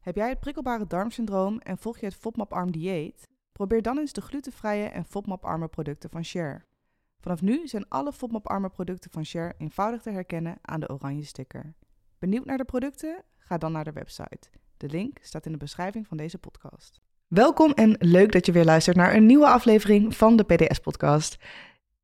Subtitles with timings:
[0.00, 3.28] Heb jij het prikkelbare darmsyndroom en volg je het FODMAP-arm dieet?
[3.52, 6.64] Probeer dan eens de glutenvrije en FODMAP-arme producten van Share.
[7.20, 11.74] Vanaf nu zijn alle FODMAP-arme producten van Share eenvoudig te herkennen aan de oranje sticker.
[12.18, 13.24] Benieuwd naar de producten?
[13.38, 14.50] Ga dan naar de website.
[14.76, 17.00] De link staat in de beschrijving van deze podcast.
[17.26, 21.38] Welkom en leuk dat je weer luistert naar een nieuwe aflevering van de PDS-podcast.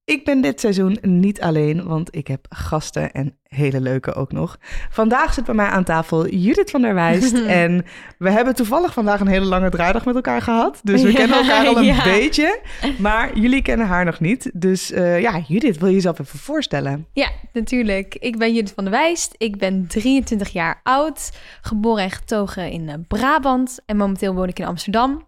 [0.07, 4.59] Ik ben dit seizoen niet alleen, want ik heb gasten en hele leuke ook nog.
[4.91, 7.35] Vandaag zit bij mij aan tafel Judith van der Wijst.
[7.63, 7.85] en
[8.19, 10.81] we hebben toevallig vandaag een hele lange draaidag met elkaar gehad.
[10.83, 12.61] Dus we kennen elkaar al een beetje.
[12.99, 14.51] Maar jullie kennen haar nog niet.
[14.55, 17.07] Dus uh, ja, Judith, wil je jezelf even voorstellen?
[17.13, 18.15] Ja, natuurlijk.
[18.15, 19.35] Ik ben Judith van der Wijst.
[19.37, 21.33] Ik ben 23 jaar oud.
[21.61, 23.79] Geboren en getogen in eh, Brabant.
[23.87, 25.27] En momenteel woon ik in Amsterdam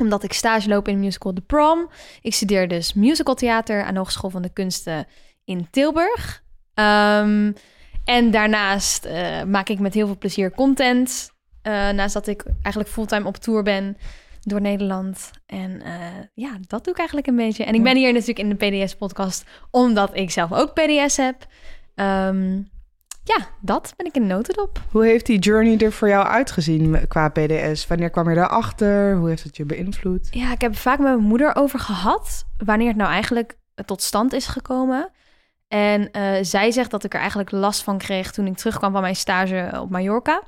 [0.00, 1.90] omdat ik stage loop in de musical The Prom.
[2.20, 5.06] Ik studeer dus musicaltheater aan de Hogeschool van de Kunsten
[5.44, 6.42] in Tilburg.
[6.74, 7.54] Um,
[8.04, 11.30] en daarnaast uh, maak ik met heel veel plezier content.
[11.62, 13.96] Uh, naast dat ik eigenlijk fulltime op tour ben
[14.40, 15.30] door Nederland.
[15.46, 17.64] En uh, ja, dat doe ik eigenlijk een beetje.
[17.64, 21.46] En ik ben hier natuurlijk in de PDS-podcast omdat ik zelf ook PDS heb.
[21.94, 22.68] Um,
[23.36, 24.80] ja, dat ben ik in notendop.
[24.90, 27.86] Hoe heeft die journey er voor jou uitgezien qua PDS?
[27.86, 29.16] Wanneer kwam je daarachter?
[29.16, 30.28] Hoe heeft het je beïnvloed?
[30.30, 32.44] Ja, ik heb vaak met mijn moeder over gehad.
[32.64, 35.10] Wanneer het nou eigenlijk tot stand is gekomen.
[35.68, 39.00] En uh, zij zegt dat ik er eigenlijk last van kreeg toen ik terugkwam van
[39.00, 40.42] mijn stage op Mallorca.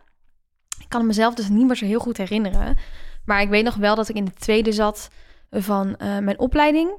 [0.79, 2.77] Ik kan mezelf dus niet meer zo heel goed herinneren.
[3.25, 5.09] Maar ik weet nog wel dat ik in de tweede zat
[5.51, 6.91] van uh, mijn opleiding.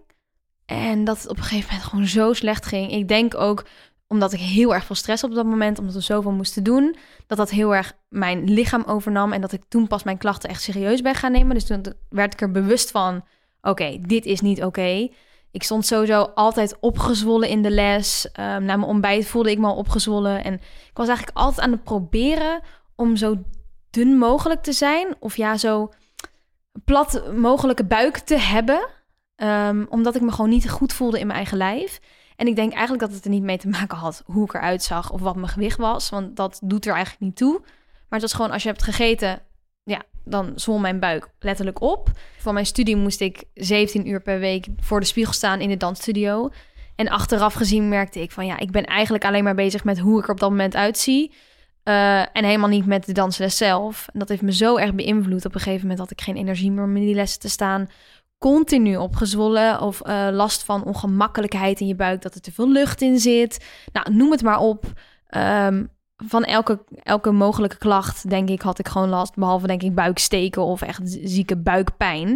[0.66, 2.92] En dat het op een gegeven moment gewoon zo slecht ging.
[2.92, 3.66] Ik denk ook
[4.14, 6.96] omdat ik heel erg veel stress op dat moment, omdat we zoveel moesten doen,
[7.28, 10.62] dat dat heel erg mijn lichaam overnam en dat ik toen pas mijn klachten echt
[10.62, 11.54] serieus ben gaan nemen.
[11.54, 13.26] Dus toen werd ik er bewust van,
[13.62, 15.10] oké, dit is niet oké.
[15.52, 18.26] Ik stond sowieso altijd opgezwollen in de les.
[18.26, 20.44] Um, na mijn ontbijt voelde ik me al opgezwollen.
[20.44, 22.62] En ik was eigenlijk altijd aan het proberen
[22.96, 23.36] om zo
[23.90, 25.16] dun mogelijk te zijn.
[25.20, 25.92] Of ja, zo
[26.86, 28.90] plat mogelijke buik te hebben.
[29.36, 32.00] Um, omdat ik me gewoon niet goed voelde in mijn eigen lijf.
[32.36, 34.84] En ik denk eigenlijk dat het er niet mee te maken had hoe ik eruit
[34.84, 36.10] zag of wat mijn gewicht was.
[36.10, 37.60] Want dat doet er eigenlijk niet toe.
[37.60, 39.42] Maar het was gewoon als je hebt gegeten,
[39.84, 42.12] ja, dan zwol mijn buik letterlijk op.
[42.38, 45.78] Voor mijn studie moest ik 17 uur per week voor de spiegel staan in de
[45.78, 46.50] dansstudio.
[46.96, 50.20] En achteraf gezien merkte ik van ja, ik ben eigenlijk alleen maar bezig met hoe
[50.20, 51.32] ik er op dat moment uitzie.
[51.84, 54.08] Uh, en helemaal niet met de dansles zelf.
[54.14, 55.46] En dat heeft me zo erg beïnvloed.
[55.46, 57.90] Op een gegeven moment had ik geen energie meer om in die lessen te staan
[58.44, 63.02] continu opgezwollen of uh, last van ongemakkelijkheid in je buik, dat er te veel lucht
[63.02, 63.66] in zit.
[63.94, 64.86] Nou, noem het maar op.
[65.38, 65.90] Um,
[66.26, 69.36] van elke, elke mogelijke klacht, denk ik, had ik gewoon last.
[69.36, 72.30] Behalve, denk ik, buiksteken of echt zieke buikpijn.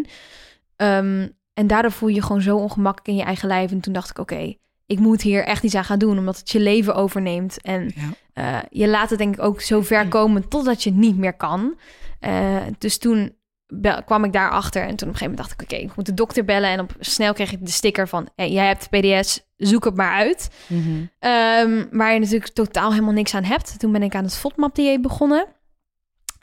[0.75, 3.71] Um, en daardoor voel je je gewoon zo ongemakkelijk in je eigen lijf.
[3.71, 6.49] En toen dacht ik, oké, ik moet hier echt iets aan gaan doen, omdat het
[6.49, 7.61] je leven overneemt.
[7.61, 7.91] En
[8.33, 8.57] ja.
[8.57, 11.75] uh, je laat het denk ik ook zo ver komen totdat je niet meer kan.
[12.21, 13.35] Uh, dus toen
[14.05, 14.81] kwam ik daarachter.
[14.81, 16.69] En toen op een gegeven moment dacht ik, oké, ik moet de dokter bellen.
[16.69, 20.13] En op snel kreeg ik de sticker van, hey, jij hebt PDS, zoek het maar
[20.13, 20.49] uit.
[20.67, 21.29] Mm -hmm.
[21.29, 23.79] um, waar je natuurlijk totaal helemaal niks aan hebt.
[23.79, 25.47] Toen ben ik aan het FODMAP-dieet begonnen.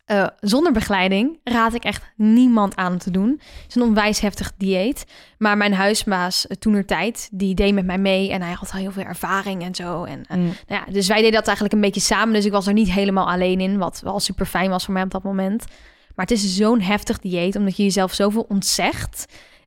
[0.07, 3.31] Uh, zonder begeleiding raad ik echt niemand aan te doen.
[3.31, 5.07] Het is een onwijs heftig dieet.
[5.39, 8.31] Maar mijn huisbaas uh, toen er tijd, die deed met mij mee.
[8.31, 10.05] En hij had al heel veel ervaring en zo.
[10.05, 10.45] En, uh, mm.
[10.45, 12.35] nou ja, dus wij deden dat eigenlijk een beetje samen.
[12.35, 13.79] Dus ik was er niet helemaal alleen in.
[13.79, 15.65] Wat wel super fijn was voor mij op dat moment.
[16.15, 19.27] Maar het is zo'n heftig dieet, omdat je jezelf zoveel ontzegt.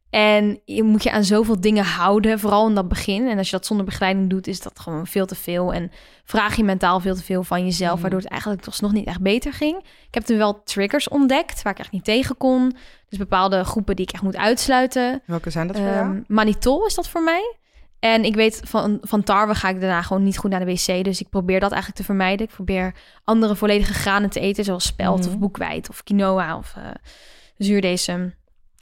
[0.09, 3.27] En je moet je aan zoveel dingen houden, vooral in dat begin.
[3.27, 5.73] En als je dat zonder begeleiding doet, is dat gewoon veel te veel.
[5.73, 5.91] En
[6.23, 8.01] vraag je mentaal veel te veel van jezelf, mm.
[8.01, 9.77] waardoor het eigenlijk nog niet echt beter ging.
[9.77, 12.75] Ik heb toen wel triggers ontdekt, waar ik echt niet tegen kon.
[13.09, 15.21] Dus bepaalde groepen die ik echt moet uitsluiten.
[15.25, 16.23] Welke zijn dat voor um, jou?
[16.27, 17.55] Manitol is dat voor mij.
[17.99, 21.03] En ik weet van, van tarwe ga ik daarna gewoon niet goed naar de wc.
[21.03, 22.45] Dus ik probeer dat eigenlijk te vermijden.
[22.47, 22.93] Ik probeer
[23.23, 25.27] andere volledige granen te eten, zoals spelt mm.
[25.27, 26.83] of boekweit of quinoa of uh,
[27.57, 28.33] zuurdesem.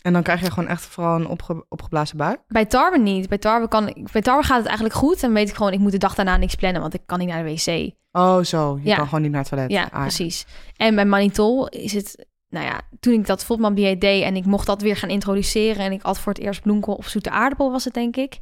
[0.01, 2.39] En dan krijg je gewoon echt vooral een opge opgeblazen buik?
[2.47, 3.29] Bij tarwe niet.
[3.29, 5.23] Bij tarwe, kan, bij tarwe gaat het eigenlijk goed.
[5.23, 7.27] En weet ik gewoon, ik moet de dag daarna niks plannen, want ik kan niet
[7.27, 7.91] naar de wc.
[8.11, 8.79] Oh, zo.
[8.81, 8.95] Je ja.
[8.95, 9.71] kan gewoon niet naar het toilet.
[9.71, 10.45] Ja, ah, precies.
[10.75, 14.65] En bij manitol is het nou ja, toen ik dat FODMAP deed en ik mocht
[14.65, 17.83] dat weer gaan introduceren en ik at voor het eerst bloemkool of zoete aardappel was
[17.83, 18.39] het denk ik.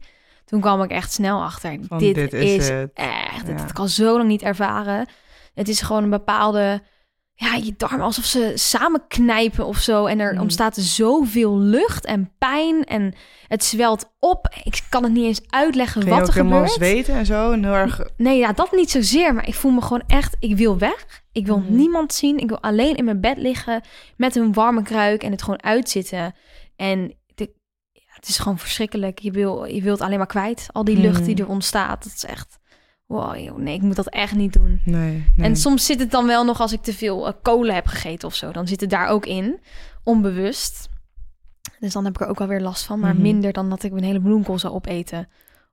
[0.53, 1.77] Toen kwam ik echt snel achter.
[1.87, 2.91] Van, dit, dit, is, is het.
[2.93, 3.53] echt, ja.
[3.53, 5.07] dat kan zo lang niet ervaren.
[5.53, 6.81] Het is gewoon een bepaalde,
[7.33, 10.05] ja, je darmen alsof ze samenknijpen of zo.
[10.05, 10.39] En er mm.
[10.39, 13.13] ontstaat zoveel lucht en pijn en
[13.47, 14.55] het zwelt op.
[14.63, 16.91] Ik kan het niet eens uitleggen wat je er ook helemaal gebeurt.
[16.91, 17.51] zweten en zo?
[17.51, 18.01] En heel erg...
[18.17, 19.33] Nee, ja, dat niet zozeer.
[19.33, 21.05] Maar ik voel me gewoon echt, ik wil weg.
[21.31, 21.75] Ik wil Mhm.
[21.75, 22.37] niemand zien.
[22.37, 23.81] Ik wil alleen in mijn bed liggen
[24.17, 26.35] met een warme kruik en het gewoon uitzitten.
[26.75, 27.13] En
[28.23, 29.19] het is gewoon verschrikkelijk.
[29.19, 30.67] Je, wil, je wilt alleen maar kwijt.
[30.71, 31.43] Al die lucht die Mhm.
[31.43, 32.03] er ontstaat.
[32.03, 32.59] Dat is echt
[33.05, 34.81] wow, nee, ik moet dat echt niet doen.
[34.85, 35.47] Nee, nee.
[35.47, 38.27] En soms zit het dan wel nog als ik te veel eh, kolen heb gegeten
[38.27, 38.51] of zo.
[38.51, 39.59] Dan zit het daar ook in,
[40.03, 40.89] onbewust.
[41.79, 42.99] Dus dan heb ik er ook wel weer last van.
[42.99, 43.21] Maar Mhm.
[43.21, 45.27] minder dan dat ik een hele bloemkool zou opeten.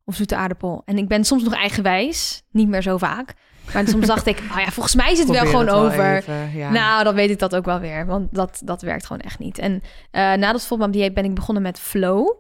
[0.05, 0.83] Of zoete aardappel.
[0.85, 2.43] En ik ben soms nog eigenwijs.
[2.51, 3.35] Niet meer zo vaak.
[3.75, 6.17] Maar soms dacht ik, oh ja, volgens mij is het wel gewoon het wel over.
[6.17, 6.71] even, ja.
[6.71, 8.07] Nou, dan weet ik dat ook wel weer.
[8.07, 9.59] Want dat, dat werkt gewoon echt niet.
[9.59, 12.33] En eh na dat FODMAP dieet ben ik begonnen met Flow.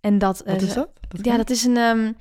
[0.00, 0.40] En dat...
[0.40, 0.88] eh, Wat is dat?
[1.08, 1.76] Dat Ja, dat is een...
[1.76, 2.12] ehm,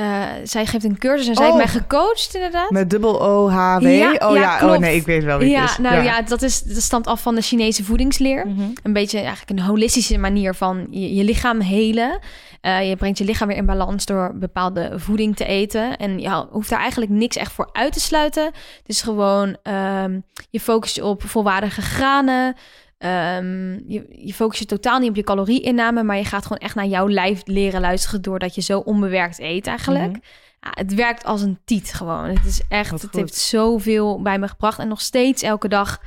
[0.00, 1.52] eh, zij geeft een cursus en zij Oh.
[1.56, 2.70] heeft mij gecoacht inderdaad.
[2.70, 3.82] Met dubbel O-H-W?
[3.86, 5.78] Ja, oh ja, ja, oh nee, ik weet wel wie ja, het is.
[5.78, 8.46] nou ja, dat, is, dat stamt af van de Chinese voedingsleer.
[8.46, 8.60] Mhm.
[8.82, 12.18] Een beetje eigenlijk een holistische manier van je, je lichaam helen.
[12.60, 15.96] Eh, je brengt je lichaam weer in balans door bepaalde voeding te eten.
[15.96, 18.44] En je hoeft daar eigenlijk niks echt voor uit te sluiten.
[18.44, 20.18] Het is gewoon, ehm,
[20.50, 22.56] je focust je op volwaardige granen.
[23.00, 26.74] Ehm, je, je focust je totaal niet op je calorieinname, maar je gaat gewoon echt
[26.74, 30.10] naar jouw lijf leren luisteren doordat je zo onbewerkt eet eigenlijk.
[30.10, 30.20] Mhm.
[30.60, 32.24] Ja, het werkt als een tiet gewoon.
[32.24, 33.20] Het is echt, Wat het goed.
[33.20, 34.78] heeft zoveel bij me gebracht.
[34.78, 35.98] En nog steeds elke dag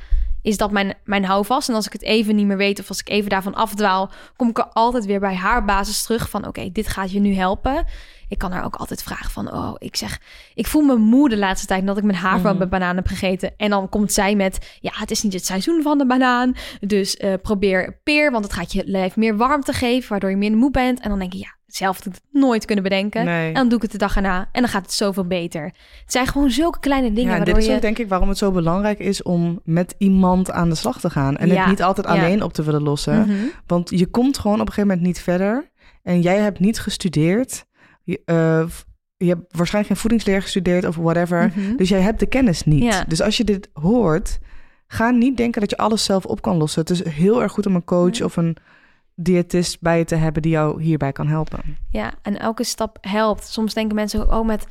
[0.42, 1.68] is dat mijn, mijn houvast.
[1.68, 4.48] En als ik het even niet meer weet of als ik even daarvan afdwaal, kom
[4.48, 7.84] ik er altijd weer bij haar basis terug van oké, dit gaat je nu helpen.
[8.28, 10.20] Ik kan haar ook altijd vragen van oh, ik zeg,
[10.54, 12.60] ik voel me moe de laatste tijd dat ik mijn havermout Mhm.
[12.60, 13.52] met banaan heb gegeten.
[13.56, 16.54] En dan komt zij met ja, het is niet het seizoen van de banaan.
[16.80, 20.58] Dus eh, probeer peer, want het gaat je lijf meer warmte geven, waardoor je minder
[20.60, 21.00] moe bent.
[21.00, 23.24] En dan denk je ja, zelf had ik het nooit kunnen bedenken.
[23.24, 23.48] Nee.
[23.48, 25.64] En dan doe ik het de dag erna en dan gaat het zoveel beter.
[25.64, 27.74] Het zijn gewoon zulke kleine dingen Ja, dit is je...
[27.74, 31.10] ook denk ik waarom het zo belangrijk is om met iemand aan de slag te
[31.10, 31.36] gaan.
[31.36, 32.12] En Ja, het niet altijd ja.
[32.12, 33.20] alleen op te willen lossen.
[33.20, 33.34] Mhm.
[33.66, 35.72] Want je komt gewoon op een gegeven moment niet verder.
[36.02, 37.64] En jij hebt niet gestudeerd.
[38.04, 38.64] Je, eh,
[39.16, 41.52] je hebt waarschijnlijk geen voedingsleer gestudeerd of whatever.
[41.56, 41.76] Mhm.
[41.76, 42.82] Dus jij hebt de kennis niet.
[42.82, 43.04] Ja.
[43.08, 44.38] Dus als je dit hoort,
[44.86, 46.80] ga niet denken dat je alles zelf op kan lossen.
[46.80, 48.24] Het is heel erg goed om een coach Ja.
[48.24, 48.56] of een
[49.14, 51.60] diëtist bij je te hebben die jou hierbij kan helpen.
[51.90, 53.46] Ja, en elke stap helpt.
[53.46, 54.66] Soms denken mensen, oh, met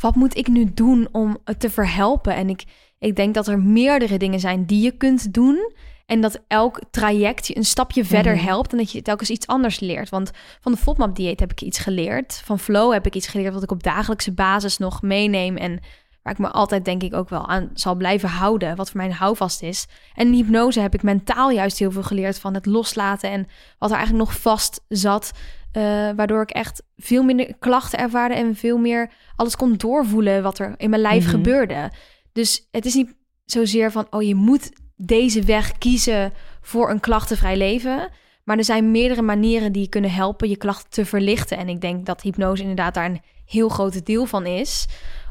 [0.00, 2.34] wat moet ik nu doen om het te verhelpen?
[2.34, 2.64] En ik,
[2.98, 5.72] ik denk dat er meerdere dingen zijn die je kunt doen.
[6.06, 8.44] En dat elk traject je een stapje verder Mhm.
[8.44, 8.72] helpt.
[8.72, 10.08] En dat je telkens iets anders leert.
[10.08, 10.30] Want
[10.60, 12.40] van de FODMAP-dieet heb ik iets geleerd.
[12.44, 15.56] Van Flow heb ik iets geleerd wat ik op dagelijkse basis nog meeneem.
[15.56, 15.80] En
[16.22, 18.76] waar ik me altijd denk ik ook wel aan zal blijven houden.
[18.76, 19.86] Wat voor mij een houvast is.
[20.14, 23.30] En in hypnose heb ik mentaal juist heel veel geleerd van het loslaten.
[23.30, 23.46] En
[23.78, 25.30] wat er eigenlijk nog vast zat.
[25.72, 25.82] eh,
[26.16, 28.34] waardoor ik echt veel minder klachten ervaarde.
[28.34, 31.30] En veel meer alles kon doorvoelen wat er in mijn lijf Mhm.
[31.30, 31.90] gebeurde.
[32.32, 33.14] Dus het is niet
[33.44, 38.08] zozeer van, oh je moet deze weg kiezen voor een klachtenvrij leven.
[38.44, 41.56] Maar er zijn meerdere manieren die je kunnen helpen je klachten te verlichten.
[41.58, 44.86] En ik denk dat hypnose inderdaad daar een heel groot deel van is.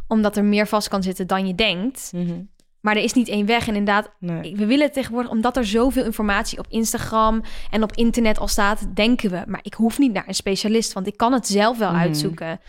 [0.07, 2.11] Omdat er meer vast kan zitten dan je denkt.
[2.81, 3.67] Maar er is niet één weg.
[3.67, 4.55] En inderdaad, Nee.
[4.55, 7.41] we willen tegenwoordig, omdat er zoveel informatie op Instagram
[7.71, 11.07] en op internet al staat, denken we, maar ik hoef niet naar een specialist, want
[11.07, 11.99] ik kan het zelf wel Mhm.
[11.99, 12.59] uitzoeken.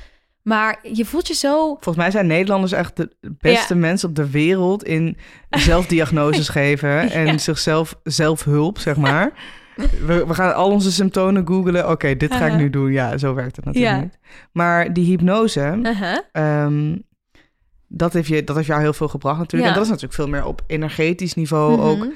[0.47, 1.67] Maar je voelt je zo.
[1.67, 3.81] Volgens mij zijn Nederlanders echt de beste Ja.
[3.81, 5.17] mensen op de wereld in
[5.51, 7.39] zelfdiagnoses geven en Ja.
[7.39, 9.33] zichzelf zelfhulp, zeg maar.
[10.07, 11.91] We, we gaan al onze symptomen googlen.
[11.91, 12.59] Oké, dit ga ik Uh-huh.
[12.61, 12.93] nu doen.
[12.93, 14.01] Ja, zo werkt het natuurlijk Ja.
[14.01, 14.19] niet.
[14.53, 15.81] Maar die hypnose,
[16.33, 16.97] ehm,
[17.89, 19.69] dat, heeft je, dat heeft jou heel veel gebracht natuurlijk.
[19.71, 22.09] En dat is natuurlijk veel meer op energetisch niveau ook Mhm.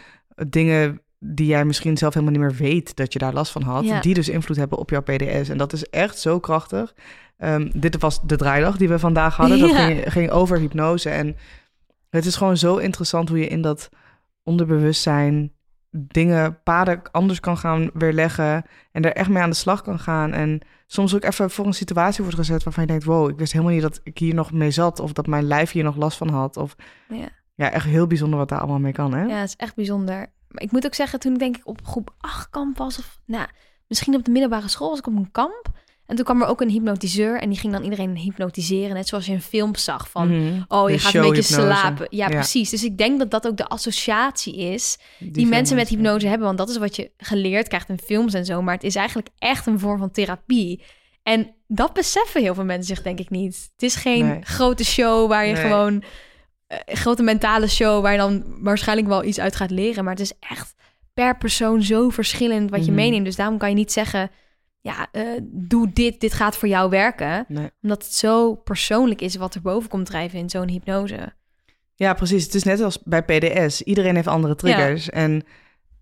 [0.48, 3.84] dingen die jij misschien zelf helemaal niet meer weet dat je daar last van had,
[3.84, 4.00] Ja.
[4.00, 5.48] die dus invloed hebben op jouw PDS.
[5.48, 6.94] En dat is echt zo krachtig.
[7.36, 9.58] Ehm, dit was de draaidag die we vandaag hadden.
[9.58, 11.10] Dat ging, ging over hypnose.
[11.10, 11.36] En
[12.10, 13.88] het is gewoon zo interessant hoe je in dat
[14.42, 15.52] onderbewustzijn
[15.90, 20.32] dingen, paden anders kan gaan weerleggen en er echt mee aan de slag kan gaan.
[20.32, 23.52] En soms ook even voor een situatie wordt gezet waarvan je denkt, wow, ik wist
[23.52, 26.16] helemaal niet dat ik hier nog mee zat of dat mijn lijf hier nog last
[26.18, 26.56] van had.
[26.56, 26.76] Of
[27.08, 27.28] Ja.
[27.54, 29.22] ja, echt heel bijzonder wat daar allemaal mee kan, hè?
[29.24, 30.26] ja, het is echt bijzonder.
[30.50, 33.18] Maar ik moet ook zeggen, toen ik denk ik op groep 8 kamp was, of
[33.26, 33.46] nou,
[33.86, 35.68] misschien op de middelbare school was ik op een kamp.
[36.06, 38.94] En toen kwam er ook een hypnotiseur en die ging dan iedereen hypnotiseren.
[38.94, 40.60] Net zoals je in films zag van, Mhm.
[40.68, 42.06] oh, je gaat een beetje slapen.
[42.10, 42.34] Ja, Ja.
[42.34, 42.70] precies.
[42.70, 46.46] Dus ik denk dat dat ook de associatie is die, mensen met hypnose hebben.
[46.46, 48.62] Want dat is wat je geleerd krijgt in films en zo.
[48.62, 50.82] Maar het is eigenlijk echt een vorm van therapie.
[51.22, 53.70] En dat beseffen heel veel mensen zich denk ik niet.
[53.72, 54.42] Het is geen Nee.
[54.42, 55.62] grote show waar je Nee.
[55.62, 56.02] gewoon...
[56.70, 60.04] eh, grote mentale show waar je dan waarschijnlijk wel iets uit gaat leren.
[60.04, 60.74] Maar het is echt
[61.14, 63.00] per persoon zo verschillend wat je Mhm.
[63.00, 63.24] meeneemt.
[63.24, 64.30] Dus daarom kan je niet zeggen...
[64.82, 67.44] Ja, eh, doe dit, dit gaat voor jou werken.
[67.48, 67.70] Nee.
[67.82, 71.32] Omdat het zo persoonlijk is wat er boven komt drijven in zo'n hypnose.
[71.94, 72.44] Ja, precies.
[72.44, 73.82] Het is net als bij PDS.
[73.82, 75.10] Iedereen heeft andere triggers.
[75.10, 75.42] En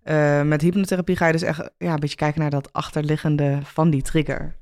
[0.03, 3.89] eh, met hypnotherapie ga je dus echt ja, een beetje kijken naar dat achterliggende van
[3.89, 4.55] die trigger.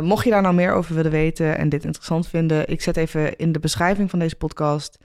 [0.00, 3.36] Mocht je daar nou meer over willen weten en dit interessant vinden, ik zet even
[3.36, 4.98] in de beschrijving van deze podcast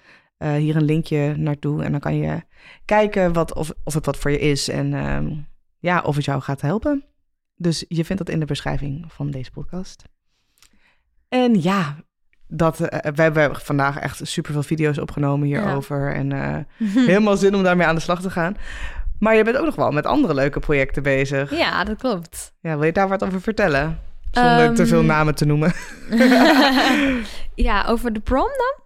[0.44, 1.84] eh, hier een linkje naartoe.
[1.84, 2.42] En dan kan je
[2.86, 5.34] kijken wat, of, of het wat voor je is en ehm,
[5.80, 7.04] ja, of het jou gaat helpen.
[7.56, 10.04] Dus je vindt dat in de beschrijving van deze podcast.
[11.30, 11.96] En ja,
[12.48, 16.14] dat, eh, we hebben vandaag echt superveel video's opgenomen hierover.
[16.14, 16.58] En eh,
[17.08, 18.58] helemaal zin om daarmee aan de slag te gaan.
[19.20, 21.58] Maar je bent ook nog wel met andere leuke projecten bezig.
[21.58, 22.54] Ja, dat klopt.
[22.60, 24.00] Ja, wil je daar wat over vertellen?
[24.32, 25.08] Zonder te veel Ehm.
[25.08, 25.74] namen te noemen.
[27.68, 28.83] ja, over de prom dan?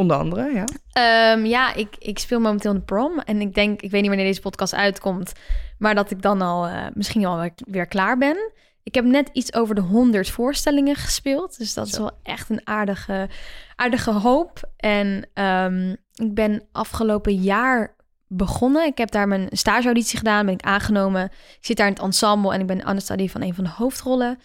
[0.00, 0.64] Onder andere, ja.
[0.92, 3.18] Ehm, ja, ik, ik speel momenteel de prom.
[3.18, 5.32] En ik denk, ik weet niet wanneer deze podcast uitkomt,
[5.78, 8.52] maar dat ik dan al eh, misschien al weer, klaar ben.
[8.82, 11.58] Ik heb net iets over de 100 voorstellingen gespeeld.
[11.58, 13.28] Dus dat is wel echt een aardige,
[13.76, 14.60] aardige hoop.
[14.76, 17.94] En ehm, ik ben afgelopen jaar
[18.26, 18.86] begonnen.
[18.86, 21.24] Ik heb daar mijn stageauditie gedaan, ben ik aangenomen.
[21.24, 24.38] Ik zit daar in het ensemble en ik ben understudy van een van de hoofdrollen.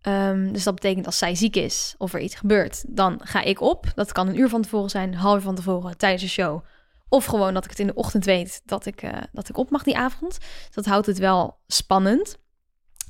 [0.00, 3.60] Ehm, dus dat betekent als zij ziek is of er iets gebeurt, dan ga ik
[3.60, 3.86] op.
[3.94, 6.64] Dat kan een uur van tevoren zijn, een half uur van tevoren tijdens de show.
[7.08, 9.70] Of gewoon dat ik het in de ochtend weet dat ik, eh, dat ik op
[9.70, 10.38] mag die avond.
[10.70, 12.38] Dat houdt het wel spannend.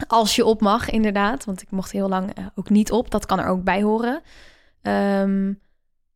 [0.07, 1.45] Als je op mag, inderdaad.
[1.45, 3.11] Want ik mocht heel lang eh, ook niet op.
[3.11, 4.23] Dat kan er ook bij horen.
[4.83, 5.53] Ehm,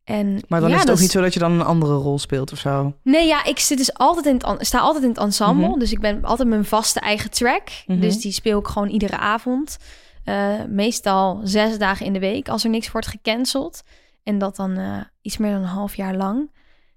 [0.03, 2.19] en Maar dan ja, is het ook niet zo dat je dan een andere rol
[2.19, 2.93] speelt of zo.
[3.03, 5.67] Nee, ja, ik zit dus altijd in het, sta altijd in het ensemble.
[5.67, 5.79] Mhm.
[5.79, 7.69] Dus ik ben altijd mijn vaste eigen track.
[7.85, 7.99] Mhm.
[7.99, 9.77] Dus die speel ik gewoon iedere avond.
[10.25, 13.83] Eh, meestal zes dagen in de week als er niks wordt gecanceld.
[14.23, 16.51] En dat dan eh, iets meer dan een half jaar lang.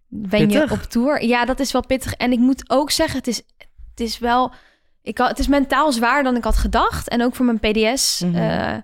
[0.08, 0.68] Ben Pittig.
[0.68, 1.25] je op tour?
[1.25, 2.14] Ja, dat is wel pittig.
[2.14, 3.42] En ik moet ook zeggen, het is,
[3.90, 4.52] het is wel...
[5.02, 7.08] Ik had, het is mentaal zwaarder dan ik had gedacht.
[7.08, 8.20] En ook voor mijn PDS.
[8.20, 8.35] Mhm.
[8.35, 8.76] eh,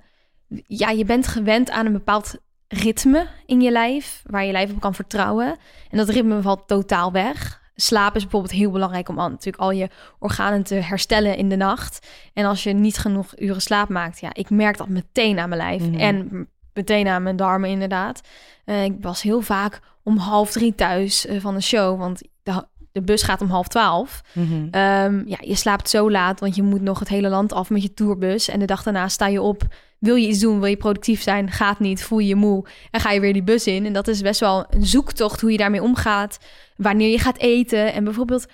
[0.66, 2.36] ja, je bent gewend aan een bepaald
[2.68, 5.56] ritme in je lijf, waar je lijf op kan vertrouwen.
[5.90, 7.62] En dat ritme valt totaal weg.
[7.74, 9.88] Slaap is bijvoorbeeld heel belangrijk om al, natuurlijk al je
[10.18, 12.06] organen te herstellen in de nacht.
[12.32, 15.60] En als je niet genoeg uren slaap maakt, ja, ik merk dat meteen aan mijn
[15.60, 15.82] lijf.
[15.82, 15.98] Mhm.
[15.98, 18.20] En meteen aan mijn darmen inderdaad.
[18.64, 22.66] Eh, ik was heel vaak om half drie thuis eh, van de show, want de,
[22.92, 24.22] de bus gaat om half twaalf.
[24.32, 24.68] Mhm.
[24.70, 27.82] Ehm, ja, je slaapt zo laat, want je moet nog het hele land af met
[27.82, 28.48] je tourbus.
[28.48, 29.62] En de dag daarna sta je op.
[30.04, 30.60] Wil je iets doen?
[30.60, 31.50] Wil je productief zijn?
[31.50, 32.02] Gaat niet.
[32.02, 32.64] Voel je je moe.
[32.90, 33.86] En ga je weer die bus in.
[33.86, 36.38] En dat is best wel een zoektocht hoe je daarmee omgaat.
[36.76, 37.92] Wanneer je gaat eten.
[37.92, 38.46] En bijvoorbeeld,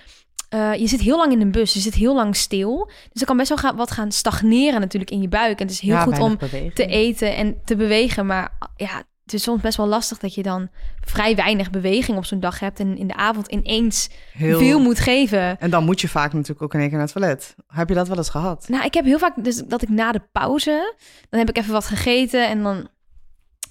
[0.48, 1.72] eh, je zit heel lang in een bus.
[1.72, 2.90] Je zit heel lang stil.
[3.12, 5.60] Dus er kan best wel gaan, wat gaan stagneren natuurlijk in je buik.
[5.60, 6.38] En het is heel Ja, goed om
[6.74, 8.26] te eten en te bewegen.
[8.26, 10.68] Maar ja, het is soms best wel lastig dat je dan
[11.00, 12.80] vrij weinig beweging op zo'n dag hebt.
[12.80, 14.58] En in de avond ineens Heel...
[14.58, 15.58] veel moet geven.
[15.60, 17.54] En dan moet je vaak natuurlijk ook in één keer naar het toilet.
[17.66, 18.68] Heb je dat wel eens gehad?
[18.68, 20.94] Nou, ik heb heel vaak dus dat ik na de pauze,
[21.28, 22.88] dan heb ik even wat gegeten en dan,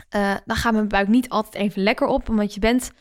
[0.09, 2.91] eh, dan gaat mijn buik niet altijd even lekker op, omdat je bent,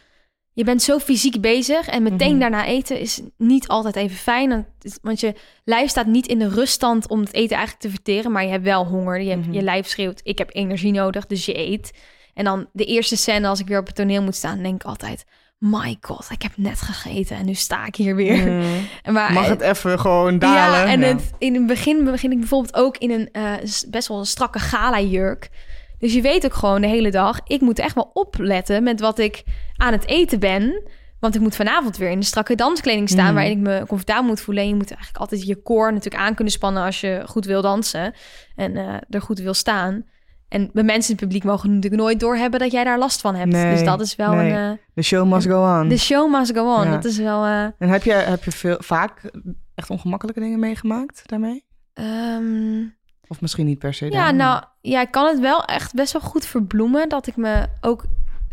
[0.53, 2.39] je bent zo fysiek bezig en meteen Mhm.
[2.41, 4.67] daarna eten is niet altijd even fijn,
[5.03, 5.35] want, je
[5.65, 8.65] lijf staat niet in de ruststand om het eten eigenlijk te verteren, maar je hebt
[8.65, 9.53] wel honger, je, hebt, Mhm.
[9.55, 11.93] je lijf schreeuwt, ik heb energie nodig, dus je eet.
[12.39, 14.89] En dan de eerste scène als ik weer op het toneel moet staan, denk ik
[14.89, 15.25] altijd,
[15.59, 18.47] my god, ik heb net gegeten en nu sta ik hier weer.
[18.47, 18.63] Mm.
[19.13, 20.81] Maar, Mag het even gewoon dalen?
[20.81, 21.07] ja, en Ja.
[21.07, 23.53] Het, in het begin begin ik bijvoorbeeld ook in een eh,
[23.89, 25.51] best wel een strakke gala-jurk.
[25.99, 29.19] Dus je weet ook gewoon de hele dag, ik moet echt wel opletten met wat
[29.19, 29.43] ik
[29.77, 30.83] aan het eten ben.
[31.21, 33.25] Want ik moet vanavond weer in de strakke danskleding staan...
[33.25, 33.35] Mhm.
[33.35, 34.63] waarin ik me comfortabel moet voelen.
[34.63, 36.83] En je moet eigenlijk altijd je core natuurlijk aan kunnen spannen...
[36.83, 38.15] als je goed wil dansen
[38.57, 40.05] en eh, er goed wil staan.
[40.49, 42.61] En bij mensen in het publiek mogen natuurlijk nooit doorhebben...
[42.61, 43.53] dat jij daar last van hebt.
[43.53, 44.53] Nee, dus dat is wel nee.
[44.53, 44.73] een...
[44.73, 45.89] eh, The show must go on.
[45.89, 46.85] de show must go on.
[46.85, 46.91] Ja.
[46.91, 47.45] Dat is wel...
[47.45, 49.31] eh, En heb je, heb je veel, vaak
[49.75, 51.65] echt ongemakkelijke dingen meegemaakt daarmee?
[51.93, 52.83] ehm,
[53.29, 54.11] Of misschien niet per se?
[54.11, 57.09] Ja, nou, ja, ik kan het wel echt best wel goed verbloemen.
[57.09, 58.05] Dat ik me ook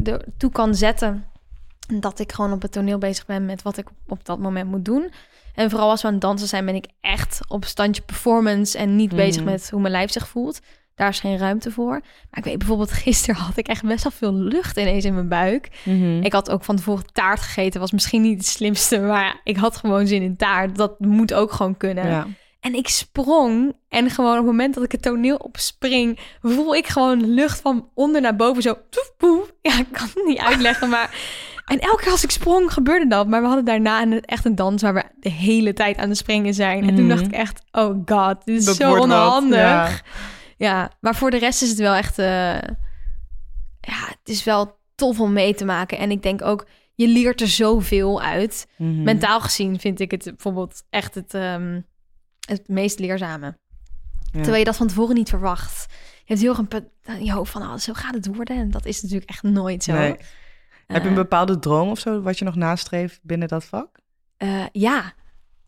[0.03, 1.25] ertoe kan zetten.
[1.99, 4.85] Dat ik gewoon op het toneel bezig ben met wat ik op dat moment moet
[4.85, 5.11] doen.
[5.55, 8.95] En vooral als we aan het dansen zijn, ben ik echt op standje performance en
[8.95, 9.51] niet bezig Mhm.
[9.51, 10.59] met hoe mijn lijf zich voelt.
[10.95, 11.89] Daar is geen ruimte voor.
[12.29, 15.27] Maar ik weet bijvoorbeeld, gisteren had ik echt best wel veel lucht ineens in mijn
[15.27, 15.69] buik.
[15.83, 16.21] Mhm.
[16.23, 17.79] Ik had ook van tevoren taart gegeten.
[17.79, 20.75] Was misschien niet het slimste, maar ik had gewoon zin in taart.
[20.75, 22.07] Dat moet ook gewoon kunnen.
[22.07, 22.27] ja.
[22.59, 26.87] En ik sprong en gewoon op het moment dat ik het toneel opspring, voel ik
[26.87, 28.73] gewoon lucht van onder naar boven zo.
[28.89, 29.51] Poef, poef.
[29.61, 31.09] Ja, ik kan het niet uitleggen, maar...
[31.65, 33.27] En elke keer als ik sprong gebeurde dat.
[33.27, 36.17] Maar we hadden daarna een, echt een dans waar we de hele tijd aan het
[36.17, 36.81] springen zijn.
[36.89, 37.15] En toen Mhm.
[37.15, 39.57] dacht ik echt, oh god, dit is Dat zo wat, onhandig.
[39.59, 39.89] ja.
[40.57, 40.91] Ja.
[40.99, 42.19] maar voor de rest is het wel echt...
[42.19, 42.25] eh,
[43.81, 45.97] ja, het is wel tof om mee te maken.
[45.97, 48.67] En ik denk ook, je leert er zoveel uit.
[48.77, 49.03] Mhm.
[49.03, 51.81] Mentaal gezien vind ik het bijvoorbeeld echt het, ehm,
[52.47, 53.45] het meest leerzame.
[54.31, 54.31] Ja.
[54.31, 55.85] Terwijl je dat van tevoren niet verwacht.
[56.17, 56.83] Je hebt heel erg
[57.19, 58.57] in je hoofd van, oh, zo gaat het worden.
[58.57, 59.93] En dat is natuurlijk echt nooit zo.
[59.93, 60.15] Nee.
[60.87, 63.97] Heb je een Eh, bepaalde droom of zo wat je nog nastreeft binnen dat vak?
[64.37, 65.13] eh, ja.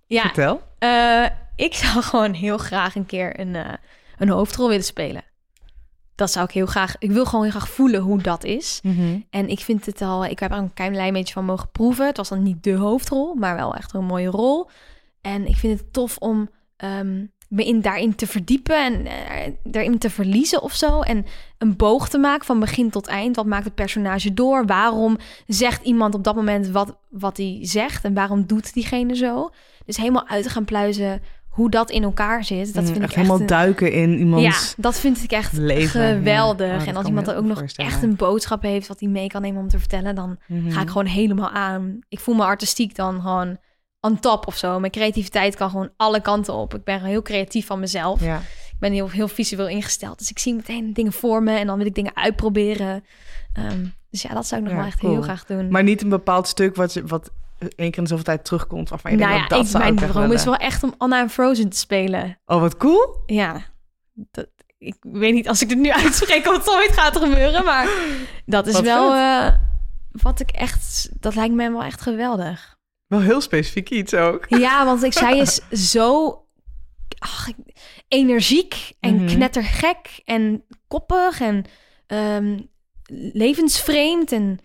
[0.06, 0.62] Ja, Vertel.
[0.80, 1.26] eh,
[1.56, 3.56] ik zou gewoon heel graag een keer een,
[4.18, 5.24] een hoofdrol willen spelen.
[6.16, 6.96] Dat zou ik heel graag...
[7.00, 8.80] Ik wil gewoon heel graag voelen hoe dat is.
[8.84, 9.20] Mhm.
[9.30, 10.26] En ik vind het al...
[10.26, 12.06] Ik heb er een klein beetje van mogen proeven.
[12.06, 14.70] Het was dan niet de hoofdrol, maar wel echt een mooie rol.
[15.22, 16.50] En ik vind het tof om...
[16.78, 21.02] ehm, me in, daarin te verdiepen en eh, daarin te verliezen of zo.
[21.02, 21.26] En
[21.58, 23.36] een boog te maken van begin tot eind.
[23.36, 24.66] Wat maakt het personage door?
[24.66, 28.04] Waarom zegt iemand op dat moment wat, wat hij zegt?
[28.04, 29.50] En waarom doet diegene zo?
[29.86, 31.22] Dus helemaal uit te gaan pluizen
[31.58, 32.74] hoe dat in elkaar zit.
[32.74, 34.44] Dat Mm, vind echt ik echt helemaal een- duiken in iemands...
[34.76, 36.14] ja, dat vind ik echt leven, ja.
[36.14, 36.82] geweldig.
[36.82, 39.42] Oh, en als iemand er ook nog echt een boodschap heeft wat hij mee kan
[39.42, 40.72] nemen om te vertellen, dan Mhm.
[40.72, 42.00] ga ik gewoon helemaal aan.
[42.10, 43.58] Ik voel me artistiek dan gewoon
[44.00, 44.80] on top of zo.
[44.80, 46.74] Mijn creativiteit kan gewoon alle kanten op.
[46.76, 48.24] Ik ben heel creatief van mezelf.
[48.24, 48.38] Ja.
[48.72, 50.18] Ik ben heel, heel visueel ingesteld.
[50.18, 53.04] Dus ik zie meteen dingen voor me en dan wil ik dingen uitproberen.
[53.54, 55.14] Ehm, dus ja, dat zou ik nog Ja, wel echt cool.
[55.14, 55.70] heel graag doen.
[55.70, 58.90] Maar niet een bepaald stuk wat, je- wat één keer in zoveel tijd terugkomt.
[58.90, 60.46] Waarvan je nou denkt, ja, dat ik, zou mijn droom is willen.
[60.60, 62.40] wel echt om Anna en Frozen te spelen.
[62.46, 63.24] Oh, wat cool.
[63.26, 63.62] Ja,
[64.14, 64.48] dat,
[64.78, 67.88] ik weet niet als ik het nu uitspreek of het ooit gaat gebeuren, maar
[68.46, 69.54] dat is Wat wel eh,
[70.12, 72.76] wat ik echt, dat lijkt me wel echt geweldig.
[73.08, 74.46] Wel heel specifiek iets ook.
[74.50, 75.62] Ja, want ik, zij is
[75.92, 76.42] zo
[77.20, 77.48] ach,
[78.08, 79.26] energiek en Mhm.
[79.28, 81.66] knettergek en koppig en
[82.08, 82.60] ehm,
[83.34, 84.32] levensvreemd.
[84.32, 84.60] En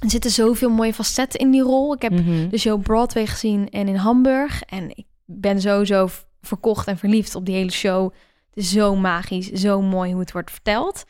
[0.00, 1.94] er zitten zoveel mooie facetten in die rol.
[1.94, 2.48] Ik heb Mhm.
[2.48, 4.62] de show Broadway gezien en in Hamburg.
[4.62, 6.08] En ik ben sowieso
[6.42, 8.04] verkocht en verliefd op die hele show.
[8.54, 11.04] Het is zo magisch, zo mooi hoe het wordt verteld.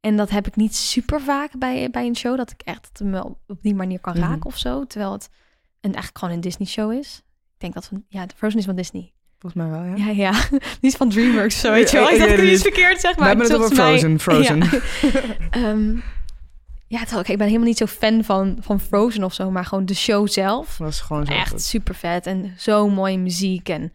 [0.00, 2.36] En dat heb ik niet super vaak bij, bij een show.
[2.36, 4.22] Dat ik echt me op die manier kan Mhm.
[4.28, 4.84] raken of zo.
[4.86, 5.28] Terwijl het
[5.80, 7.22] een, eigenlijk gewoon een Disney-show is.
[7.54, 9.12] Ik denk dat van, ja, de Frozen is van Disney.
[9.38, 9.94] Volgens mij wel, ja.
[10.06, 10.32] Ja, ja.
[10.80, 12.10] Die is van DreamWorks zo, weet je wel.
[12.10, 13.28] Ik dacht ik verkeerd zeg We maar.
[13.28, 14.58] hebben het over Frozen, mij- Frozen.
[14.68, 14.70] Ja.
[15.68, 15.96] Ehm,
[16.88, 19.50] ja, terwijl ik, ik ben helemaal niet zo fan van, van Frozen of zo.
[19.50, 20.76] Maar gewoon de show zelf.
[20.76, 21.62] Dat is gewoon zo Echt goed.
[21.62, 23.68] super vet en zo mooie muziek.
[23.68, 23.92] En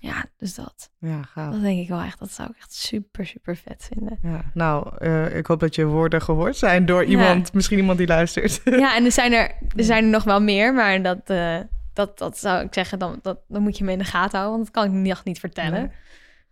[0.00, 0.90] ja, dus dat.
[0.98, 1.52] Ja, gaaf.
[1.52, 2.18] Dat denk ik wel echt.
[2.18, 4.18] Dat zou ik echt super, super vet vinden.
[4.22, 7.08] Ja, nou, eh, ik hoop dat je woorden gehoord zijn door Ja.
[7.08, 8.60] iemand, misschien iemand die luistert.
[8.64, 10.74] Ja, en er zijn er, er, zijn er nog wel meer.
[10.74, 11.58] Maar dat, eh,
[11.92, 14.58] dat, dat zou ik zeggen, dan, dat, dan moet je me in de gaten houden.
[14.60, 15.92] Want dat kan ik nog niet vertellen.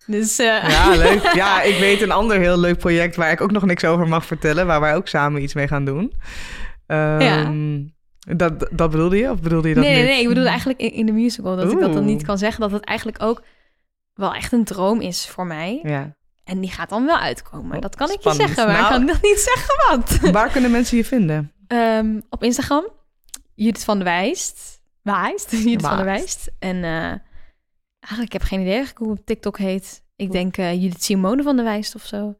[0.07, 1.35] Dus eh, Ja, leuk.
[1.35, 4.25] Ja, ik weet een ander heel leuk project waar ik ook nog niks over mag
[4.27, 6.13] vertellen, waar wij ook samen iets mee gaan doen.
[6.87, 7.83] Ehm,
[8.19, 9.31] dat, dat bedoelde je?
[9.31, 10.13] Of bedoelde je dat nee, nee, niet?
[10.13, 10.23] nee.
[10.23, 11.57] Ik bedoel eigenlijk in, in de musical.
[11.57, 12.61] Dat ik dat dan niet kan zeggen.
[12.61, 13.43] Dat het eigenlijk ook
[14.15, 15.81] wel echt een droom is voor mij.
[15.83, 16.15] Ja.
[16.45, 17.77] En die gaat dan wel uitkomen.
[17.77, 18.67] Oh, dat kan ik je zeggen.
[18.67, 18.85] Maar Nou.
[18.85, 20.19] ik kan nog niet zeggen wat.
[20.41, 21.53] Waar kunnen mensen je vinden?
[21.67, 22.89] Ehm, op Instagram.
[23.55, 24.81] Judith van der Wijst.
[25.03, 25.51] Wijst.
[25.65, 26.25] Judith van der Wijst.
[26.25, 26.51] Wijst.
[26.59, 27.13] En eh,
[28.05, 30.03] eigenlijk heb ik geen idee eigenlijk hoe het TikTok heet.
[30.17, 32.35] Ik denk eh, Judith Simone van der Wijst of zo.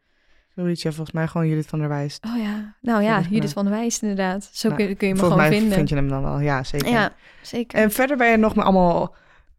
[0.55, 2.25] Zoiets, ja, volgens mij gewoon Judith van der Wijst.
[2.25, 2.75] Oh ja.
[2.81, 4.51] Nou ja, Judith van der- van der Wijst inderdaad.
[4.53, 5.73] Zo Nou, kun, kun je me gewoon mij vinden.
[5.73, 6.89] vind je hem dan wel, ja, zeker.
[6.89, 7.79] Ja, zeker.
[7.79, 9.15] En verder ben je nog maar allemaal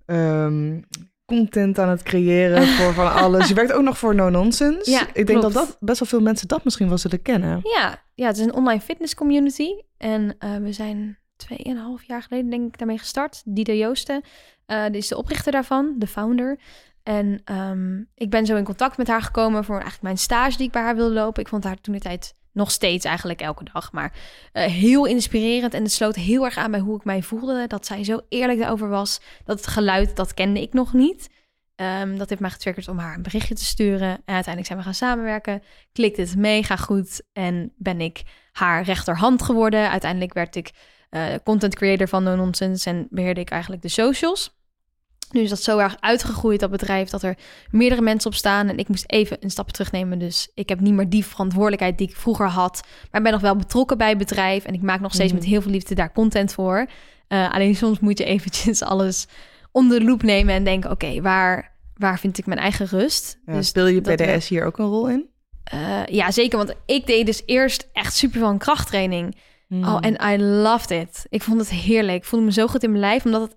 [0.05, 0.79] ehm,
[1.25, 3.47] content aan het creëren voor van alles.
[3.47, 4.91] Je werkt ook nog voor No Nonsense.
[4.91, 5.67] Ja, ik denk dat, klopt.
[5.67, 7.59] dat best wel veel mensen dat misschien wel zullen kennen.
[7.63, 9.69] Ja, ja, het is een online fitness community.
[9.97, 13.41] En eh, we zijn tweeënhalf jaar geleden denk ik daarmee gestart.
[13.45, 14.23] Dido Joosten,
[14.65, 16.59] die is de oprichter daarvan, de founder.
[17.03, 20.65] En ehm, ik ben zo in contact met haar gekomen voor eigenlijk mijn stage die
[20.65, 21.41] ik bij haar wilde lopen.
[21.41, 24.13] Ik vond haar toen de tijd nog steeds eigenlijk elke dag, maar
[24.51, 25.73] eh, heel inspirerend.
[25.73, 27.67] En het sloot heel erg aan bij hoe ik mij voelde.
[27.67, 29.21] Dat zij zo eerlijk daarover was.
[29.43, 31.29] Dat het geluid, dat kende ik nog niet.
[31.75, 34.09] Ehm, dat heeft mij getriggerd om haar een berichtje te sturen.
[34.09, 35.63] En uiteindelijk zijn we gaan samenwerken.
[35.91, 39.89] Klikt het mega goed en ben ik haar rechterhand geworden.
[39.89, 40.71] Uiteindelijk werd ik
[41.09, 44.53] eh, content creator van No Nonsense en beheerde ik eigenlijk de socials.
[45.31, 47.37] Nu is dat zo erg uitgegroeid, dat bedrijf, dat er
[47.71, 48.67] meerdere mensen op staan.
[48.69, 50.19] En ik moest even een stap terugnemen.
[50.19, 52.81] Dus ik heb niet meer die verantwoordelijkheid die ik vroeger had.
[52.83, 54.65] Maar ik ben nog wel betrokken bij het bedrijf.
[54.65, 55.39] En ik maak nog steeds Mhm.
[55.41, 56.85] met heel veel liefde daar content voor.
[57.27, 59.27] Eh, alleen soms moet je eventjes alles
[59.71, 60.91] onder de loep nemen en denken...
[60.91, 63.39] oké, waar, waar vind ik mijn eigen rust?
[63.45, 65.29] Ja, dus speel je dat we- hier ook een rol in?
[65.63, 66.57] eh, ja, zeker.
[66.57, 69.37] Want ik deed dus eerst echt super veel een krachttraining.
[69.83, 71.25] Oh, en I loved it.
[71.29, 72.17] Ik vond het heerlijk.
[72.17, 73.55] Ik voelde me zo goed in mijn lijf, omdat het...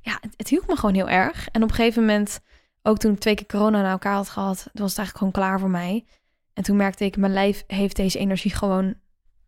[0.00, 1.48] Ja, het, het hielp me gewoon heel erg.
[1.52, 2.40] En op een gegeven moment,
[2.82, 4.56] ook toen ik twee keer corona na elkaar had gehad...
[4.56, 6.04] was het eigenlijk gewoon klaar voor mij.
[6.52, 8.94] En toen merkte ik, mijn lijf heeft deze energie gewoon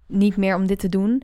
[0.06, 1.22] niet meer om dit te doen.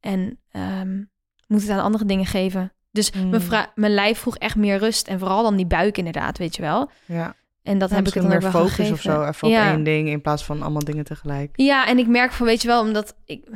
[0.00, 1.02] En ehm,
[1.46, 2.72] moet het aan andere dingen geven.
[2.90, 3.28] Dus Mm.
[3.28, 5.08] mijn, mijn lijf vroeg echt meer rust.
[5.08, 6.90] En vooral dan die buik inderdaad, weet je wel.
[7.04, 7.34] Ja.
[7.62, 8.94] En dat Ja, heb ik het dan ook meer wel focus gegeven.
[8.94, 9.66] of zo, even Ja.
[9.68, 11.50] op één ding in plaats van allemaal dingen tegelijk.
[11.56, 13.48] Ja, en ik merk van, weet je wel, omdat ik,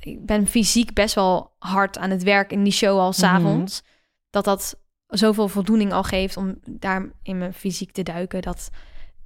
[0.00, 3.82] ik ben fysiek best wel hard aan het werk in die show al s'avonds.
[4.30, 8.42] Dat dat zoveel voldoening al geeft om daar in mijn fysiek te duiken.
[8.42, 8.70] Dat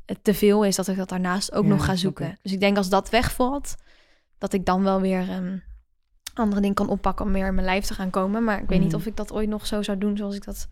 [0.06, 2.38] het te veel is dat ik dat daarnaast ook Ja, nog ga zoeken.
[2.42, 3.74] Dus ik denk als dat wegvalt,
[4.38, 5.56] dat ik dan wel weer ehm,
[6.34, 8.44] andere dingen kan oppakken om meer in mijn lijf te gaan komen.
[8.44, 8.96] Maar ik weet niet Mhm.
[8.96, 10.68] of ik dat ooit nog zo zou doen zoals ik dat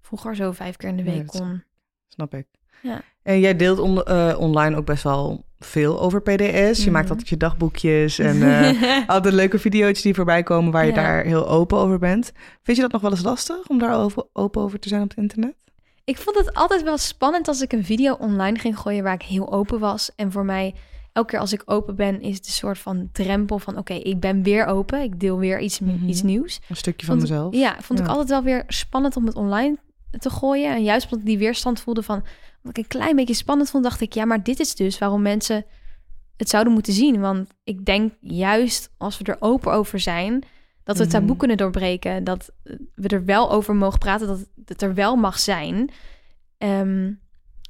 [0.00, 1.62] vroeger zo vijf keer in de week kon.
[2.08, 2.46] Snap ik.
[2.82, 3.00] Ja.
[3.22, 6.78] En jij deelt on- eh, online ook best wel veel over PDS.
[6.78, 6.92] Je Mhm.
[6.92, 11.02] maakt altijd je dagboekjes en eh, altijd leuke video's die voorbij komen waar je Ja.
[11.02, 12.32] daar heel open over bent.
[12.62, 15.08] Vind je dat nog wel eens lastig om daar over, open over te zijn op
[15.08, 15.54] het internet?
[16.04, 19.22] Ik vond het altijd wel spannend als ik een video online ging gooien waar ik
[19.22, 20.10] heel open was.
[20.16, 20.74] En voor mij,
[21.12, 23.78] elke keer als ik open ben, is het een soort van drempel van...
[23.78, 26.08] oké, ik ben weer open, ik deel weer iets, Mhm.
[26.08, 26.60] iets nieuws.
[26.68, 27.54] Een stukje van Vond- mezelf.
[27.54, 29.76] Ja, vond ik altijd wel weer spannend om het online
[30.18, 30.74] te gooien.
[30.74, 32.24] En juist omdat ik die weerstand voelde van...
[32.62, 34.12] wat ik een klein beetje spannend vond, dacht ik...
[34.12, 35.64] ja, maar dit is dus waarom mensen
[36.36, 37.20] het zouden moeten zien.
[37.20, 40.42] Want ik denk juist als we er open over zijn...
[40.84, 41.38] dat we het taboe Mhm.
[41.38, 42.24] kunnen doorbreken.
[42.24, 42.50] Dat
[42.94, 45.90] we er wel over mogen praten, dat het er wel mag zijn.
[46.58, 47.12] Ehm,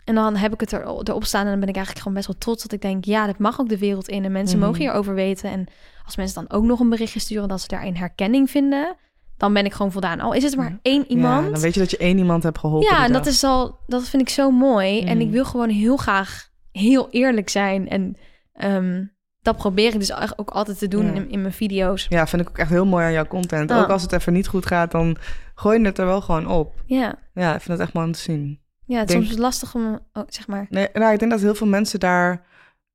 [0.05, 2.27] en dan heb ik het er, erop staan en dan ben ik eigenlijk gewoon best
[2.27, 2.63] wel trots...
[2.63, 4.25] dat ik denk, ja, dat mag ook de wereld in.
[4.25, 4.67] En mensen Mhm.
[4.67, 5.51] mogen hierover weten.
[5.51, 5.67] En
[6.05, 7.49] als mensen dan ook nog een berichtje sturen...
[7.49, 8.97] dat ze daarin herkenning vinden...
[9.43, 10.21] dan ben ik gewoon voldaan.
[10.21, 10.79] Al is het maar Ja.
[10.83, 11.45] één iemand...
[11.45, 12.91] Ja, dan weet je dat je één iemand hebt geholpen.
[12.97, 15.01] Ja, en dat is al, dat vind ik zo mooi.
[15.01, 15.35] En ik Mhm.
[15.35, 17.89] wil gewoon heel graag heel eerlijk zijn.
[17.89, 18.17] En
[18.53, 19.05] ehm,
[19.41, 21.13] dat probeer ik dus ook altijd te doen Ja.
[21.13, 22.07] in, in mijn video's.
[22.09, 23.73] Ja, vind ik ook echt heel mooi aan jouw content.
[23.73, 25.17] Ook als het even niet goed gaat, dan
[25.55, 26.75] gooi je het er wel gewoon op.
[26.87, 28.61] Ja, Ja, ik vind het echt mooi om te zien.
[28.87, 30.67] ja het is Denk- soms lastig om, oh, zeg maar.
[30.71, 32.47] Nee, nou, ik denk dat heel veel mensen daar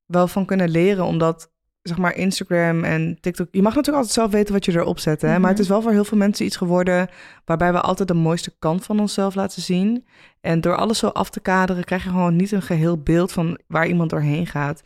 [0.05, 1.51] wel van kunnen leren, omdat
[1.87, 3.47] zeg maar Instagram en TikTok.
[3.51, 5.31] Je mag natuurlijk altijd zelf weten wat je erop zet, hè?
[5.31, 5.41] Mhm.
[5.41, 7.07] maar het is wel voor heel veel mensen iets geworden
[7.45, 10.05] waarbij we altijd de mooiste kant van onszelf laten zien.
[10.41, 13.59] En door alles zo af te kaderen, krijg je gewoon niet een geheel beeld van
[13.67, 14.81] waar iemand doorheen gaat.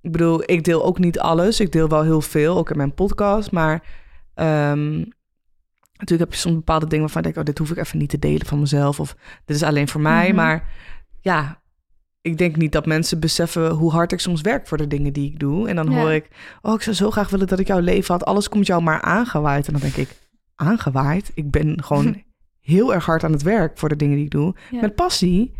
[0.00, 1.60] Ik bedoel, ik deel ook niet alles.
[1.60, 3.50] Ik deel wel heel veel, ook in mijn podcast.
[3.50, 3.82] Maar
[4.34, 4.96] ehm,
[5.92, 8.10] natuurlijk heb je soms bepaalde dingen waarvan ik denk, oh, dit hoef ik even niet
[8.10, 9.00] te delen van mezelf.
[9.00, 10.26] Of dit is alleen voor mij.
[10.26, 10.36] Mhm.
[10.36, 10.68] Maar
[11.20, 11.62] ja,
[12.24, 15.30] ik denk niet dat mensen beseffen hoe hard ik soms werk voor de dingen die
[15.32, 15.68] ik doe.
[15.68, 16.00] En dan Ja.
[16.00, 16.28] hoor ik,
[16.62, 18.24] oh, ik zou zo graag willen dat ik jouw leven had.
[18.24, 19.66] Alles komt jou maar aangewaaid.
[19.66, 20.08] En dan denk ik,
[20.54, 21.30] aangewaaid?
[21.34, 22.22] Ik ben gewoon
[22.60, 24.54] heel erg hard aan het werk voor de dingen die ik doe.
[24.70, 24.80] Ja.
[24.80, 25.52] Met passie.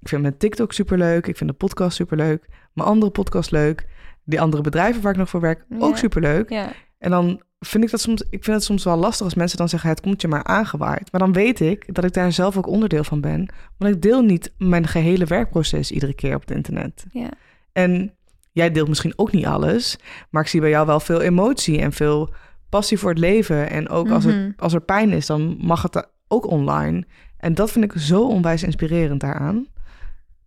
[0.00, 1.26] Ik vind mijn TikTok superleuk.
[1.26, 2.48] Ik vind de podcast superleuk.
[2.72, 3.86] Mijn andere podcast leuk.
[4.24, 5.96] Die andere bedrijven waar ik nog voor werk ook Ja.
[5.96, 6.50] superleuk.
[6.98, 9.68] En dan vind ik dat soms, ik vind het soms wel lastig als mensen dan
[9.68, 11.12] zeggen, het komt je maar aangewaaid.
[11.12, 13.48] Maar dan weet ik dat ik daar zelf ook onderdeel van ben.
[13.76, 17.04] Want ik deel niet mijn gehele werkproces iedere keer op het internet.
[17.12, 17.28] ja,
[17.72, 18.14] En
[18.52, 19.96] jij deelt misschien ook niet alles,
[20.30, 22.32] maar ik zie bij jou wel veel emotie en veel
[22.68, 23.70] passie voor het leven.
[23.70, 24.36] En ook als, Mhm.
[24.36, 27.04] het, als er pijn is, dan mag het ook online.
[27.38, 29.66] En dat vind ik zo onwijs inspirerend daaraan.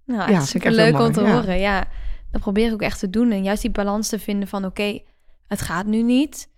[0.06, 1.34] nou, Ja, echt vind ik super leuk om te ja.
[1.34, 1.60] horen.
[1.60, 1.86] Ja,
[2.32, 3.32] dat probeer ik ook echt te doen.
[3.32, 5.00] En juist die balans te vinden van, oké,
[5.47, 6.50] het gaat nu niet.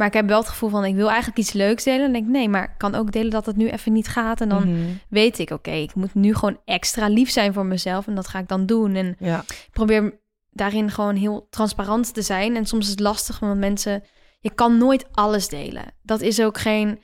[0.00, 2.06] Maar ik heb wel het gevoel van, ik wil eigenlijk iets leuks delen.
[2.06, 4.40] En denk ik, nee, maar ik kan ook delen dat het nu even niet gaat.
[4.40, 4.86] En dan Mhm.
[5.08, 8.06] weet ik, oké, ik moet nu gewoon extra lief zijn voor mezelf.
[8.06, 8.94] En dat ga ik dan doen.
[8.94, 12.56] En Ja, ik probeer daarin gewoon heel transparant te zijn.
[12.56, 14.02] En soms is het lastig, want mensen...
[14.40, 15.84] Je kan nooit alles delen.
[16.02, 16.98] Dat is ook geen,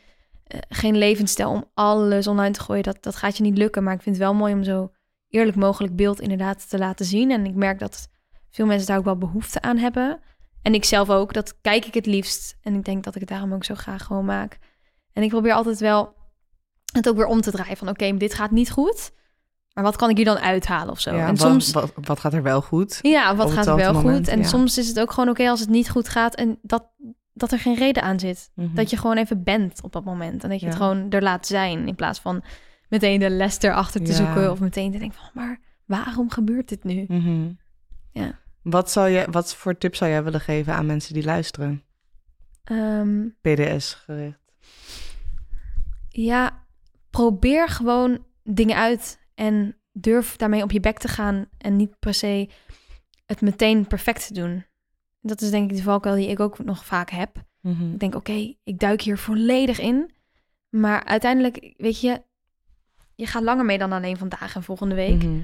[0.44, 2.82] eh, geen levensstijl om alles online te gooien.
[2.82, 3.82] Dat, dat gaat je niet lukken.
[3.82, 4.90] Maar ik vind het wel mooi om zo
[5.28, 7.30] eerlijk mogelijk beeld inderdaad te laten zien.
[7.30, 8.08] En ik merk dat
[8.50, 10.20] veel mensen daar ook wel behoefte aan hebben.
[10.66, 11.32] En ik zelf ook.
[11.32, 12.56] Dat kijk ik het liefst.
[12.62, 14.58] En ik denk dat ik het daarom ook zo graag gewoon maak.
[15.12, 16.14] En ik probeer altijd wel
[16.92, 17.76] het ook weer om te draaien.
[17.76, 19.12] Van oké, dit gaat niet goed.
[19.72, 21.14] Maar wat kan ik hier dan uithalen of zo?
[21.14, 21.72] ja en wat, soms...
[21.72, 22.98] wat, wat gaat er wel goed?
[23.02, 24.28] Ja, wat gaat er wel moment, goed?
[24.28, 24.46] En ja.
[24.46, 26.84] soms is het ook gewoon oké als het niet goed gaat en dat,
[27.32, 28.50] dat er geen reden aan zit.
[28.54, 28.74] Mhm.
[28.74, 30.42] Dat je gewoon even bent op dat moment.
[30.44, 31.88] En dat je het gewoon er laat zijn.
[31.88, 32.42] In plaats van
[32.88, 34.50] meteen de les erachter te zoeken.
[34.50, 37.04] Of meteen te denken van, maar waarom gebeurt dit nu?
[37.08, 37.48] Mhm.
[38.12, 38.44] Ja.
[38.70, 41.82] Wat, zou je, wat voor tips zou jij willen geven aan mensen die luisteren?
[42.64, 44.38] Ehm, PDS gericht.
[46.08, 46.64] ja,
[47.10, 49.18] probeer gewoon dingen uit.
[49.34, 51.48] En durf daarmee op je bek te gaan.
[51.58, 52.48] En niet per se
[53.26, 54.64] het meteen perfect te doen.
[55.20, 57.44] Dat is denk ik de valkuil die ik ook nog vaak heb.
[57.60, 57.92] Mhm.
[57.92, 60.10] Ik denk, oké, ik duik hier volledig in.
[60.68, 62.22] Maar uiteindelijk, weet je,
[63.14, 65.22] je gaat langer mee dan alleen vandaag en volgende week.
[65.22, 65.40] Mhm.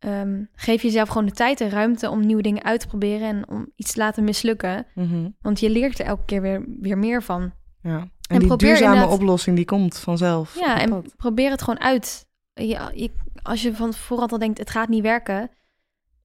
[0.00, 3.48] Ehm, geef jezelf gewoon de tijd en ruimte om nieuwe dingen uit te proberen en
[3.48, 4.86] om iets te laten mislukken.
[4.94, 5.28] Mhm.
[5.40, 7.52] Want je leert er elke keer weer, weer meer van.
[7.82, 7.98] Ja.
[7.98, 10.58] En, En die probeer duurzame inderdaad- oplossing die komt vanzelf.
[10.58, 11.16] Ja, en pad.
[11.16, 12.26] probeer het gewoon uit.
[12.54, 13.10] Je, je-
[13.42, 15.50] als je van voorhand al denkt, het gaat niet werken.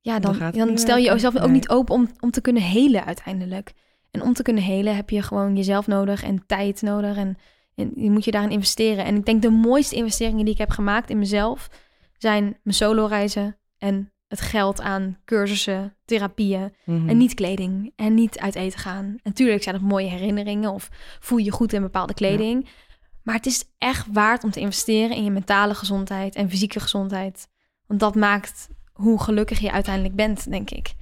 [0.01, 3.73] Ja, Dan dan, stel je jezelf ook niet open om, om te kunnen helen uiteindelijk.
[4.11, 7.17] En om te kunnen helen heb je gewoon jezelf nodig en tijd nodig.
[7.17, 7.37] En,
[7.75, 9.05] en die moet je daarin investeren.
[9.05, 11.69] En ik denk de mooiste investeringen die ik heb gemaakt in mezelf...
[12.17, 16.73] zijn mijn solo-reizen en het geld aan cursussen, therapieën...
[16.85, 17.09] Mhm.
[17.09, 17.91] En niet kleding.
[17.95, 19.05] En niet uit eten gaan.
[19.05, 20.71] En Natuurlijk zijn dat mooie herinneringen.
[20.73, 22.69] Of voel je je goed in bepaalde kleding.
[23.23, 27.47] Maar het is echt waard om te investeren in je mentale gezondheid en fysieke gezondheid.
[27.87, 30.93] Want dat maakt hoe gelukkig je uiteindelijk bent, denk ik.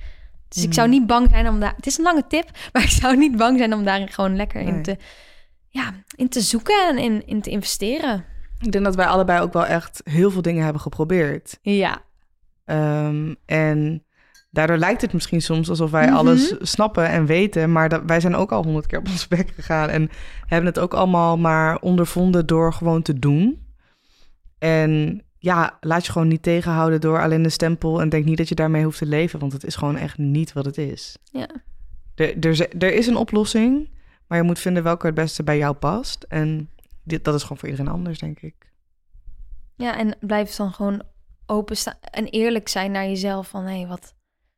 [0.47, 0.97] Dus ik zou Mhm.
[0.97, 1.73] niet bang zijn om daar...
[1.75, 4.63] Het is een lange tip, maar ik zou niet bang zijn om daarin gewoon lekker
[4.63, 4.73] Nee.
[4.73, 4.97] in, te,
[5.69, 8.25] ja, in te zoeken en in, in te investeren.
[8.59, 11.57] Ik denk dat wij allebei ook wel echt heel veel dingen hebben geprobeerd.
[11.61, 12.01] Ja,
[12.65, 14.03] Ehm, en
[14.49, 16.15] daardoor lijkt het misschien soms alsof wij Mhm.
[16.15, 17.71] alles snappen en weten.
[17.71, 19.89] Maar dat, wij zijn ook al honderd keer op ons bek gegaan.
[19.89, 20.09] En
[20.45, 23.61] hebben het ook allemaal maar ondervonden door gewoon te doen.
[24.59, 28.49] En ja, laat je gewoon niet tegenhouden door alleen de stempel en denk niet dat
[28.49, 31.17] je daarmee hoeft te leven, want het is gewoon echt niet wat het is.
[31.31, 31.47] Ja.
[32.15, 33.89] Er, er, is- er is een oplossing,
[34.27, 36.25] maar je moet vinden welke het beste bij jou past.
[36.29, 36.69] En
[37.03, 38.55] dit, dat is gewoon voor iedereen anders, denk ik.
[39.75, 41.01] Ja, en blijf dan gewoon
[41.45, 43.47] openstaan en eerlijk zijn naar jezelf.
[43.47, 44.15] Van hé, wat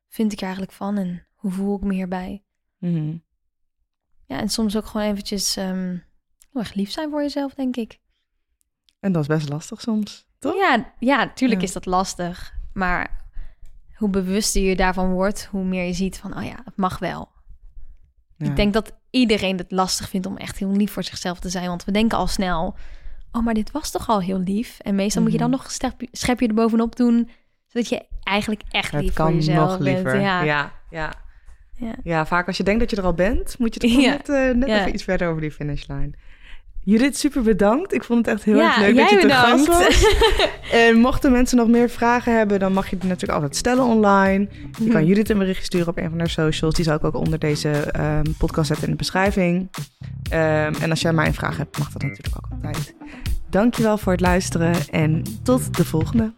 [0.08, 2.44] vind ik er eigenlijk van en hoe voel ik me hierbij?
[2.78, 3.18] Mhm.
[4.26, 5.98] Ja, en soms ook gewoon eventjes ehm,
[6.52, 8.00] heel erg lief zijn voor jezelf, denk ik.
[9.00, 10.56] En dat is best lastig soms, toch?
[10.56, 11.68] Ja, ja, natuurlijk Ja.
[11.68, 12.54] is dat lastig.
[12.74, 13.24] Maar
[13.96, 17.32] hoe bewuster je daarvan wordt, hoe meer je ziet van, oh ja, het mag wel.
[18.38, 18.46] Ja.
[18.50, 21.68] Ik denk dat iedereen het lastig vindt om echt heel lief voor zichzelf te zijn.
[21.68, 22.76] Want we denken al snel,
[23.36, 24.80] oh, maar dit was toch al heel lief?
[24.80, 25.58] En meestal moet je dan Mhm.
[25.60, 27.30] nog een schepje erbovenop doen,
[27.68, 29.96] zodat je eigenlijk echt lief kan voor jezelf nog bent.
[29.96, 30.20] liever.
[30.20, 30.44] Ja.
[30.44, 31.14] ja, ja.
[31.78, 31.96] Ja.
[32.04, 34.10] Ja, vaak als je denkt dat je er al bent, moet je toch Ja.
[34.12, 36.16] net, eh, net even iets verder over die finishlijn.
[36.86, 37.94] Judith, super bedankt.
[37.94, 40.16] Ik vond het echt heel Ja, erg leuk dat je te gast was.
[40.72, 44.48] en mochten mensen nog meer vragen hebben, dan mag je die natuurlijk altijd stellen online.
[44.80, 46.76] Je kan Judith een berichtje sturen op een van haar socials.
[46.76, 49.70] Die zal ik ook onder deze ehm, podcast zetten in de beschrijving.
[50.30, 52.96] Ehm, en als jij mij een vraag hebt, mag dat natuurlijk ook altijd.
[53.50, 56.34] Dankjewel voor het luisteren en tot de volgende.